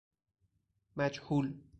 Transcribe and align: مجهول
مجهول 0.97 1.61